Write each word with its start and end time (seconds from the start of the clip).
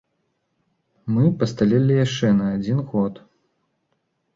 Мы 1.13 1.23
пасталелі 1.45 2.01
яшчэ 2.05 2.27
на 2.41 2.45
адзін 2.59 2.85
год. 2.95 3.13